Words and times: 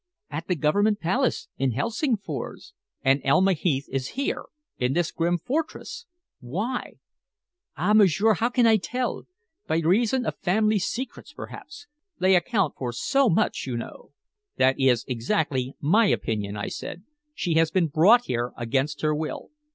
"At 0.31 0.47
the 0.47 0.55
Government 0.55 0.99
Palace, 0.99 1.47
in 1.59 1.73
Helsingfors." 1.73 2.73
"And 3.03 3.21
Elma 3.23 3.53
Heath 3.53 3.85
is 3.91 4.07
here 4.17 4.45
in 4.79 4.93
this 4.93 5.11
grim 5.11 5.37
fortress! 5.37 6.07
Why?" 6.39 6.93
"Ah, 7.77 7.93
m'sieur, 7.93 8.33
how 8.33 8.49
can 8.49 8.65
I 8.65 8.77
tell? 8.77 9.25
By 9.67 9.77
reason 9.77 10.25
of 10.25 10.39
family 10.39 10.79
secrets, 10.79 11.33
perhaps. 11.33 11.85
They 12.19 12.35
account 12.35 12.73
for 12.79 12.91
so 12.91 13.29
much, 13.29 13.67
you 13.67 13.77
know." 13.77 14.09
"That 14.57 14.73
is 14.79 15.05
exactly 15.07 15.75
my 15.79 16.07
opinion," 16.07 16.57
I 16.57 16.69
said. 16.69 17.03
"She 17.35 17.53
has 17.59 17.69
been 17.69 17.85
brought 17.85 18.25
here 18.25 18.53
against 18.57 19.01
her 19.03 19.13
will." 19.13 19.51